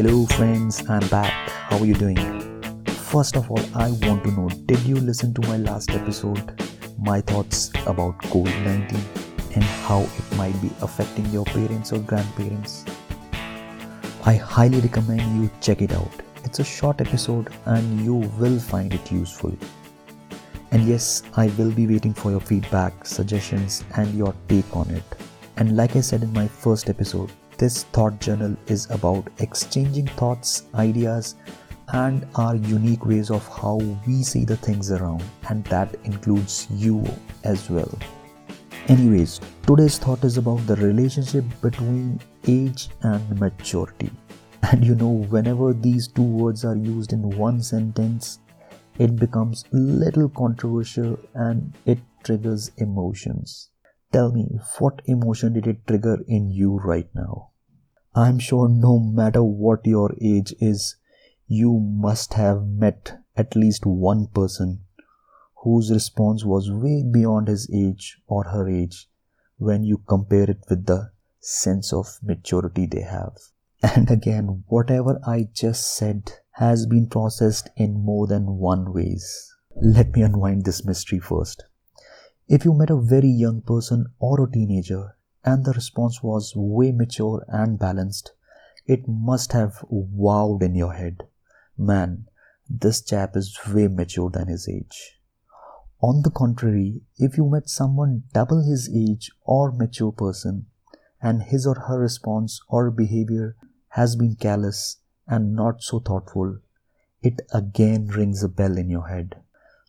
Hello, 0.00 0.24
friends, 0.24 0.82
I'm 0.88 1.06
back. 1.08 1.50
How 1.50 1.76
are 1.76 1.84
you 1.84 1.92
doing? 1.92 2.16
First 2.86 3.36
of 3.36 3.50
all, 3.50 3.60
I 3.74 3.90
want 4.04 4.24
to 4.24 4.30
know 4.30 4.48
did 4.64 4.80
you 4.84 4.96
listen 4.96 5.34
to 5.34 5.46
my 5.46 5.58
last 5.58 5.90
episode? 5.90 6.58
My 6.98 7.20
thoughts 7.20 7.68
about 7.86 8.16
COVID 8.32 8.64
19 8.64 8.98
and 9.56 9.62
how 9.62 10.00
it 10.00 10.36
might 10.38 10.58
be 10.62 10.70
affecting 10.80 11.26
your 11.26 11.44
parents 11.44 11.92
or 11.92 11.98
grandparents? 11.98 12.86
I 14.24 14.36
highly 14.36 14.80
recommend 14.80 15.20
you 15.38 15.50
check 15.60 15.82
it 15.82 15.92
out. 15.92 16.22
It's 16.44 16.60
a 16.60 16.64
short 16.64 17.02
episode 17.02 17.52
and 17.66 18.00
you 18.00 18.14
will 18.14 18.58
find 18.58 18.94
it 18.94 19.12
useful. 19.12 19.54
And 20.70 20.88
yes, 20.88 21.24
I 21.36 21.48
will 21.58 21.72
be 21.72 21.86
waiting 21.86 22.14
for 22.14 22.30
your 22.30 22.40
feedback, 22.40 23.04
suggestions, 23.04 23.84
and 23.98 24.14
your 24.14 24.34
take 24.48 24.74
on 24.74 24.88
it. 24.88 25.04
And 25.58 25.76
like 25.76 25.94
I 25.94 26.00
said 26.00 26.22
in 26.22 26.32
my 26.32 26.48
first 26.48 26.88
episode, 26.88 27.30
this 27.60 27.82
thought 27.84 28.18
journal 28.20 28.56
is 28.68 28.90
about 28.90 29.28
exchanging 29.38 30.06
thoughts, 30.06 30.64
ideas, 30.74 31.34
and 31.92 32.26
our 32.36 32.56
unique 32.56 33.04
ways 33.04 33.30
of 33.30 33.46
how 33.48 33.74
we 34.06 34.22
see 34.22 34.46
the 34.46 34.56
things 34.56 34.90
around, 34.90 35.22
and 35.50 35.62
that 35.64 35.94
includes 36.04 36.66
you 36.70 37.04
as 37.44 37.68
well. 37.68 37.98
Anyways, 38.88 39.40
today's 39.66 39.98
thought 39.98 40.24
is 40.24 40.38
about 40.38 40.66
the 40.66 40.76
relationship 40.76 41.44
between 41.60 42.18
age 42.48 42.88
and 43.02 43.38
maturity. 43.38 44.10
And 44.62 44.82
you 44.82 44.94
know, 44.94 45.10
whenever 45.10 45.74
these 45.74 46.08
two 46.08 46.22
words 46.22 46.64
are 46.64 46.76
used 46.76 47.12
in 47.12 47.28
one 47.28 47.62
sentence, 47.62 48.38
it 48.98 49.16
becomes 49.16 49.64
little 49.70 50.30
controversial 50.30 51.18
and 51.34 51.74
it 51.84 51.98
triggers 52.24 52.70
emotions. 52.78 53.68
Tell 54.12 54.32
me, 54.32 54.48
what 54.78 55.02
emotion 55.04 55.52
did 55.52 55.66
it 55.66 55.86
trigger 55.86 56.18
in 56.26 56.50
you 56.50 56.78
right 56.78 57.08
now? 57.14 57.49
I'm 58.14 58.38
sure 58.40 58.68
no 58.68 58.98
matter 58.98 59.42
what 59.42 59.86
your 59.86 60.12
age 60.20 60.52
is, 60.60 60.96
you 61.46 61.78
must 61.78 62.34
have 62.34 62.66
met 62.66 63.18
at 63.36 63.54
least 63.54 63.86
one 63.86 64.26
person 64.26 64.80
whose 65.62 65.92
response 65.92 66.44
was 66.44 66.72
way 66.72 67.02
beyond 67.02 67.46
his 67.48 67.70
age 67.72 68.18
or 68.26 68.44
her 68.44 68.68
age 68.68 69.08
when 69.58 69.84
you 69.84 69.98
compare 70.08 70.50
it 70.50 70.64
with 70.68 70.86
the 70.86 71.12
sense 71.40 71.92
of 71.92 72.18
maturity 72.22 72.86
they 72.86 73.02
have. 73.02 73.36
And 73.82 74.10
again, 74.10 74.64
whatever 74.66 75.20
I 75.26 75.48
just 75.54 75.94
said 75.94 76.32
has 76.52 76.86
been 76.86 77.06
processed 77.06 77.70
in 77.76 77.94
more 77.94 78.26
than 78.26 78.58
one 78.58 78.92
ways. 78.92 79.54
Let 79.76 80.14
me 80.14 80.22
unwind 80.22 80.64
this 80.64 80.84
mystery 80.84 81.20
first. 81.20 81.64
If 82.48 82.64
you 82.64 82.74
met 82.74 82.90
a 82.90 83.00
very 83.00 83.30
young 83.30 83.62
person 83.62 84.06
or 84.18 84.42
a 84.42 84.50
teenager 84.50 85.16
and 85.44 85.64
the 85.64 85.72
response 85.72 86.22
was 86.22 86.52
way 86.54 86.92
mature 86.92 87.44
and 87.48 87.78
balanced, 87.78 88.32
it 88.86 89.06
must 89.06 89.52
have 89.52 89.84
wowed 89.90 90.62
in 90.62 90.74
your 90.74 90.94
head. 90.94 91.22
Man, 91.76 92.26
this 92.68 93.02
chap 93.02 93.36
is 93.36 93.58
way 93.68 93.88
mature 93.88 94.30
than 94.30 94.48
his 94.48 94.68
age. 94.68 95.18
On 96.00 96.22
the 96.22 96.30
contrary, 96.30 97.02
if 97.18 97.36
you 97.36 97.48
met 97.48 97.68
someone 97.68 98.22
double 98.32 98.62
his 98.62 98.90
age 98.94 99.30
or 99.44 99.70
mature 99.70 100.12
person, 100.12 100.66
and 101.20 101.42
his 101.42 101.66
or 101.66 101.74
her 101.74 101.98
response 101.98 102.60
or 102.68 102.90
behavior 102.90 103.56
has 103.88 104.16
been 104.16 104.36
callous 104.36 104.96
and 105.26 105.54
not 105.54 105.82
so 105.82 105.98
thoughtful, 105.98 106.58
it 107.22 107.42
again 107.52 108.06
rings 108.06 108.42
a 108.42 108.48
bell 108.48 108.78
in 108.78 108.88
your 108.88 109.08
head. 109.08 109.36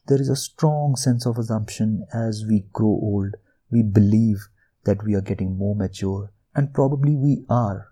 There 0.08 0.20
is 0.20 0.28
a 0.28 0.36
strong 0.36 0.96
sense 0.96 1.26
of 1.26 1.38
assumption 1.38 2.06
as 2.14 2.46
we 2.46 2.66
grow 2.74 2.90
old, 2.90 3.36
we 3.72 3.82
believe 3.84 4.50
that 4.84 5.04
we 5.04 5.16
are 5.16 5.22
getting 5.22 5.58
more 5.58 5.76
mature, 5.76 6.32
and 6.56 6.74
probably 6.74 7.16
we 7.16 7.46
are. 7.50 7.90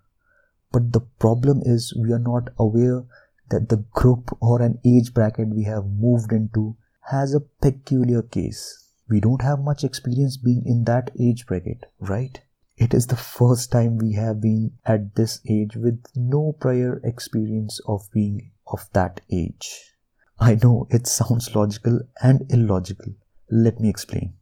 But 0.71 0.93
the 0.93 1.01
problem 1.01 1.61
is 1.63 1.95
we 1.95 2.11
are 2.13 2.19
not 2.19 2.49
aware 2.57 3.03
that 3.49 3.69
the 3.69 3.83
group 3.93 4.37
or 4.39 4.61
an 4.61 4.79
age 4.85 5.13
bracket 5.13 5.49
we 5.49 5.63
have 5.63 5.85
moved 5.85 6.31
into 6.31 6.75
has 7.09 7.33
a 7.33 7.39
peculiar 7.39 8.21
case. 8.21 8.91
We 9.09 9.19
don't 9.19 9.41
have 9.41 9.59
much 9.59 9.83
experience 9.83 10.37
being 10.37 10.63
in 10.65 10.83
that 10.83 11.09
age 11.19 11.47
bracket, 11.47 11.85
right? 11.99 12.39
It 12.77 12.93
is 12.93 13.07
the 13.07 13.15
first 13.17 13.71
time 13.71 13.97
we 13.97 14.13
have 14.13 14.39
been 14.39 14.71
at 14.85 15.15
this 15.15 15.41
age 15.49 15.75
with 15.75 16.03
no 16.15 16.55
prior 16.59 17.01
experience 17.03 17.81
of 17.87 18.07
being 18.13 18.51
of 18.67 18.87
that 18.93 19.21
age. 19.31 19.95
I 20.39 20.55
know 20.55 20.87
it 20.89 21.07
sounds 21.07 21.55
logical 21.55 22.01
and 22.21 22.45
illogical. 22.49 23.13
Let 23.49 23.79
me 23.79 23.89
explain. 23.89 24.35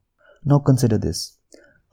Now 0.44 0.60
consider 0.60 0.98
this 0.98 1.37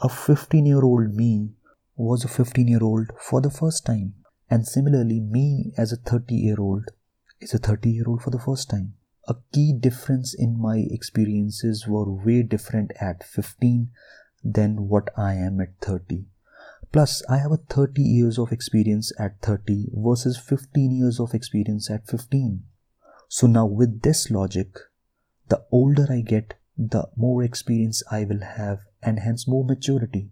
a 0.04 0.08
15 0.10 0.66
year 0.66 0.82
old 0.82 1.14
me 1.14 1.54
was 1.96 2.24
a 2.24 2.28
15 2.28 2.68
year 2.68 2.82
old 2.82 3.10
for 3.18 3.40
the 3.40 3.50
first 3.50 3.86
time. 3.86 4.12
And 4.50 4.66
similarly, 4.66 5.18
me 5.18 5.72
as 5.78 5.92
a 5.92 5.96
30 5.96 6.34
year 6.34 6.56
old 6.58 6.90
is 7.40 7.54
a 7.54 7.58
30 7.58 7.90
year 7.90 8.04
old 8.06 8.20
for 8.20 8.30
the 8.30 8.38
first 8.38 8.68
time. 8.68 8.92
A 9.26 9.36
key 9.54 9.72
difference 9.72 10.34
in 10.34 10.60
my 10.60 10.84
experiences 10.90 11.86
were 11.88 12.12
way 12.12 12.42
different 12.42 12.92
at 13.00 13.24
15 13.24 13.88
than 14.44 14.88
what 14.88 15.08
I 15.16 15.32
am 15.36 15.58
at 15.62 15.80
30. 15.80 16.26
Plus, 16.92 17.22
I 17.30 17.38
have 17.38 17.52
a 17.52 17.56
30 17.56 18.02
years 18.02 18.38
of 18.38 18.52
experience 18.52 19.10
at 19.18 19.40
30 19.40 19.88
versus 19.94 20.36
15 20.36 20.92
years 20.92 21.18
of 21.18 21.32
experience 21.32 21.90
at 21.90 22.06
15. 22.06 22.62
So 23.28 23.46
now 23.46 23.64
with 23.64 24.02
this 24.02 24.30
logic, 24.30 24.76
the 25.48 25.64
older 25.72 26.06
I 26.10 26.20
get, 26.20 26.54
the 26.76 27.08
more 27.16 27.42
experience 27.42 28.02
I 28.10 28.24
will 28.24 28.40
have 28.40 28.80
and 29.02 29.20
hence 29.20 29.46
more 29.46 29.64
maturity. 29.64 30.30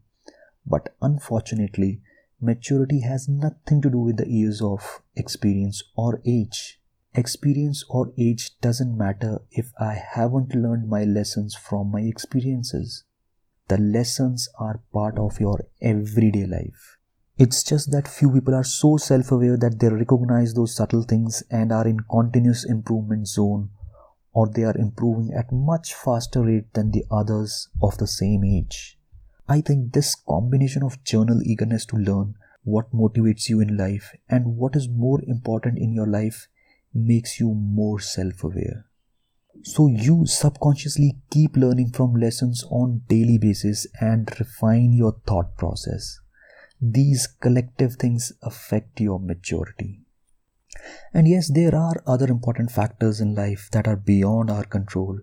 But 0.67 0.95
unfortunately, 1.01 2.01
maturity 2.41 3.01
has 3.01 3.29
nothing 3.29 3.81
to 3.83 3.91
do 3.91 3.99
with 3.99 4.17
the 4.17 4.29
years 4.29 4.61
of 4.61 5.03
experience 5.17 5.83
or 5.97 6.21
age. 6.27 6.81
Experience 7.15 7.85
or 7.89 8.13
age 8.19 8.59
doesn't 8.61 8.97
matter 8.97 9.43
if 9.51 9.73
I 9.79 9.95
haven't 9.95 10.55
learned 10.55 10.89
my 10.89 11.05
lessons 11.05 11.55
from 11.55 11.91
my 11.91 12.01
experiences. 12.01 13.05
The 13.69 13.79
lessons 13.79 14.49
are 14.59 14.81
part 14.93 15.19
of 15.19 15.39
your 15.39 15.67
everyday 15.81 16.47
life. 16.47 16.97
It's 17.39 17.63
just 17.63 17.91
that 17.93 18.09
few 18.09 18.31
people 18.31 18.55
are 18.55 18.65
so 18.65 18.97
self 18.97 19.31
aware 19.31 19.57
that 19.57 19.79
they 19.79 19.89
recognize 19.89 20.55
those 20.55 20.75
subtle 20.75 21.03
things 21.03 21.43
and 21.51 21.73
are 21.73 21.87
in 21.87 22.01
continuous 22.01 22.65
improvement 22.65 23.29
zone 23.29 23.71
or 24.32 24.48
they 24.48 24.65
are 24.65 24.76
improving 24.76 25.32
at 25.34 25.53
much 25.53 25.94
faster 25.94 26.43
rate 26.43 26.72
than 26.75 26.91
the 26.91 27.04
others 27.10 27.69
of 27.82 27.98
the 27.98 28.06
same 28.06 28.44
age. 28.44 28.98
I 29.48 29.60
think 29.60 29.93
this 29.93 30.15
combination 30.15 30.82
of 30.82 31.03
journal 31.04 31.43
eagerness 31.43 31.84
to 31.87 31.97
learn 31.97 32.37
what 32.65 32.93
motivates 32.93 33.48
you 33.48 33.60
in 33.60 33.76
life 33.76 34.12
and 34.28 34.56
what 34.56 34.76
is 34.76 34.88
more 34.88 35.20
important 35.26 35.78
in 35.78 35.93
your 35.93 36.06
life 36.06 36.48
makes 36.94 37.41
you 37.41 37.53
more 37.53 38.00
self-aware. 38.00 38.87
So 39.62 39.88
you 39.88 40.26
subconsciously 40.26 41.19
keep 41.31 41.56
learning 41.56 41.91
from 41.91 42.14
lessons 42.14 42.64
on 42.70 43.03
daily 43.09 43.38
basis 43.38 43.87
and 44.00 44.28
refine 44.41 44.93
your 44.93 45.16
thought 45.26 45.56
process. 45.56 46.19
These 46.81 47.26
collective 47.41 47.97
things 47.97 48.32
affect 48.43 49.00
your 49.00 49.20
maturity. 49.20 50.02
And 51.12 51.28
yes, 51.28 51.50
there 51.53 51.75
are 51.75 52.03
other 52.06 52.27
important 52.27 52.71
factors 52.71 53.21
in 53.21 53.34
life 53.34 53.69
that 53.72 53.87
are 53.87 53.97
beyond 53.97 54.50
our 54.50 54.65
control 54.65 55.21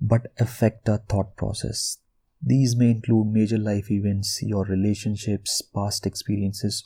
but 0.00 0.32
affect 0.38 0.88
our 0.88 0.98
thought 0.98 1.36
process. 1.36 1.98
These 2.42 2.74
may 2.74 2.90
include 2.90 3.26
major 3.26 3.58
life 3.58 3.90
events, 3.90 4.42
your 4.42 4.64
relationships, 4.64 5.60
past 5.60 6.06
experiences. 6.06 6.84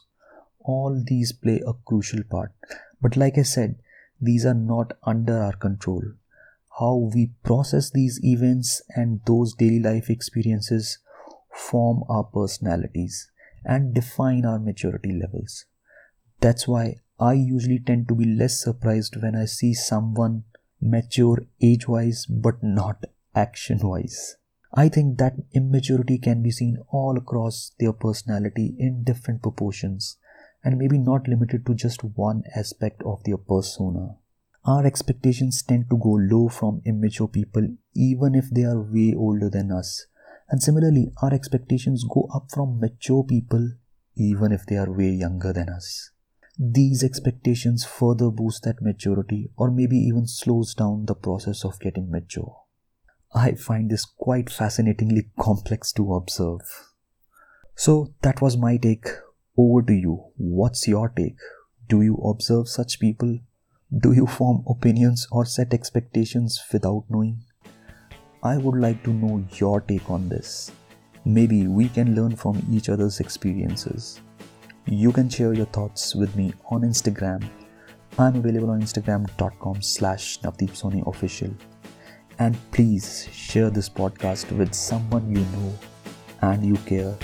All 0.61 1.03
these 1.07 1.33
play 1.33 1.63
a 1.65 1.75
crucial 1.75 2.25
part. 2.25 2.53
But 3.01 3.17
like 3.17 3.39
I 3.39 3.43
said, 3.43 3.77
these 4.21 4.45
are 4.45 4.55
not 4.55 4.97
under 5.05 5.41
our 5.41 5.53
control. 5.53 6.03
How 6.79 7.11
we 7.15 7.31
process 7.45 7.91
these 7.91 8.19
events 8.25 8.83
and 8.97 9.21
those 9.27 9.55
daily 9.55 9.79
life 9.79 10.11
experiences 10.11 10.99
form 11.53 12.03
our 12.09 12.25
personalities 12.25 13.31
and 13.65 13.95
define 13.95 14.45
our 14.45 14.59
maturity 14.59 15.13
levels. 15.13 15.67
That's 16.41 16.67
why 16.67 16.97
I 17.25 17.33
usually 17.33 17.79
tend 17.79 18.09
to 18.09 18.15
be 18.15 18.27
less 18.27 18.61
surprised 18.61 19.17
when 19.23 19.35
I 19.35 19.47
see 19.47 19.73
someone 19.73 20.45
mature 20.79 21.39
age 21.63 21.89
wise 21.89 22.27
but 22.27 22.63
not 22.63 23.07
action 23.35 23.79
wise. 23.79 24.37
I 24.75 24.91
think 24.91 25.17
that 25.19 25.37
immaturity 25.55 26.19
can 26.19 26.43
be 26.43 26.51
seen 26.51 26.77
all 26.91 27.17
across 27.17 27.73
their 27.81 27.95
personality 27.95 28.75
in 28.79 29.05
different 29.05 29.41
proportions 29.41 30.19
and 30.63 30.77
maybe 30.77 30.99
not 30.99 31.27
limited 31.27 31.65
to 31.65 31.75
just 31.75 32.05
one 32.05 32.43
aspect 32.55 33.03
of 33.07 33.25
their 33.25 33.39
persona. 33.39 34.17
Our 34.67 34.85
expectations 34.85 35.63
tend 35.63 35.89
to 35.89 35.97
go 35.97 36.19
low 36.21 36.49
from 36.51 36.83
immature 36.85 37.29
people 37.29 37.67
even 37.95 38.35
if 38.35 38.51
they 38.51 38.65
are 38.65 38.83
way 38.83 39.15
older 39.17 39.49
than 39.49 39.73
us. 39.73 40.07
And 40.51 40.63
similarly, 40.63 41.11
our 41.23 41.33
expectations 41.33 42.05
go 42.05 42.29
up 42.35 42.51
from 42.53 42.81
mature 42.81 43.25
people 43.25 43.73
even 44.15 44.53
if 44.53 44.67
they 44.67 44.77
are 44.77 44.93
way 44.93 45.09
younger 45.09 45.55
than 45.55 45.71
us. 45.71 46.11
These 46.59 47.03
expectations 47.03 47.85
further 47.85 48.31
boost 48.31 48.63
that 48.63 48.81
maturity 48.81 49.51
or 49.57 49.71
maybe 49.71 49.97
even 49.97 50.29
slows 50.29 50.73
down 50.75 51.07
the 51.07 51.15
process 51.15 51.65
of 51.65 51.81
getting 51.81 52.11
mature. 52.11 52.61
I 53.35 53.55
find 53.55 53.91
this 53.91 54.05
quite 54.05 54.51
fascinatingly 54.51 55.31
complex 55.41 55.93
to 55.95 56.15
observe. 56.15 56.61
So 57.75 58.15
that 58.23 58.41
was 58.41 58.57
my 58.57 58.77
take. 58.77 59.09
Over 59.57 59.83
to 59.83 59.93
you. 59.93 60.27
What's 60.37 60.87
your 60.87 61.09
take? 61.09 61.39
Do 61.89 62.03
you 62.03 62.17
observe 62.17 62.69
such 62.69 63.01
people? 63.01 63.41
Do 63.97 64.13
you 64.13 64.27
form 64.27 64.65
opinions 64.69 65.27
or 65.33 65.45
set 65.45 65.75
expectations 65.75 66.63
without 66.73 67.05
knowing? 67.09 67.43
I 68.45 68.59
would 68.59 68.81
like 68.81 69.03
to 69.05 69.13
know 69.13 69.45
your 69.57 69.81
take 69.81 70.09
on 70.11 70.29
this. 70.29 70.71
Maybe 71.25 71.67
we 71.67 71.89
can 71.89 72.15
learn 72.15 72.37
from 72.37 72.65
each 72.71 72.89
other's 72.89 73.19
experiences. 73.19 74.21
You 74.87 75.13
can 75.13 75.29
share 75.29 75.53
your 75.55 75.67
thoughts 75.67 76.15
with 76.15 76.35
me 76.37 76.53
on 76.71 76.83
Instagram. 76.83 77.43
I'm 78.19 78.37
available 78.37 78.71
on 78.71 78.83
instagram.com 78.83 79.83
slash 79.83 80.41
Navdeep 80.41 81.07
official. 81.07 81.51
And 82.39 82.57
please 82.71 83.29
share 83.33 83.71
this 83.71 83.89
podcast 83.89 84.51
with 84.57 84.75
someone 84.75 85.29
you 85.35 85.43
know 85.57 85.75
and 86.43 86.65
you 86.65 86.77
care 86.87 87.15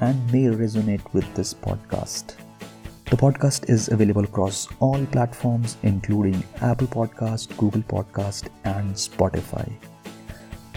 and 0.00 0.32
may 0.32 0.44
resonate 0.44 1.12
with 1.12 1.32
this 1.34 1.54
podcast. 1.54 2.34
The 3.06 3.16
podcast 3.16 3.70
is 3.70 3.88
available 3.88 4.24
across 4.24 4.68
all 4.80 5.04
platforms 5.06 5.76
including 5.82 6.42
Apple 6.60 6.88
Podcast, 6.88 7.56
Google 7.56 7.82
Podcast 7.82 8.48
and 8.64 8.94
Spotify. 8.94 9.70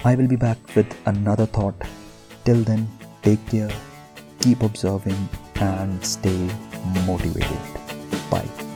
I 0.06 0.16
will 0.16 0.28
be 0.28 0.36
back 0.36 0.58
with 0.76 0.96
another 1.08 1.46
thought 1.46 1.76
Till 2.44 2.64
then, 2.64 2.88
take 3.22 3.46
care, 3.48 3.70
keep 4.40 4.64
observing, 4.64 5.30
and 5.62 6.04
stay 6.06 6.50
motivated. 7.06 7.60
Bye. 8.30 8.71